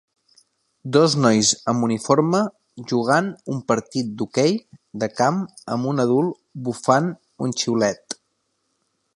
[0.95, 2.39] Dos nois amb uniforme
[2.93, 4.57] jugant un partit d'hoquei
[5.05, 5.41] de camp
[5.77, 7.15] amb un adult bufant
[7.49, 8.19] un xiulet.